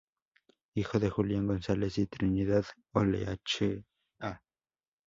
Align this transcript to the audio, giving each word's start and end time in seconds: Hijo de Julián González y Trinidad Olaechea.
Hijo 0.73 0.97
de 0.99 1.11
Julián 1.11 1.45
González 1.45 1.99
y 1.99 2.07
Trinidad 2.07 2.65
Olaechea. 2.91 3.83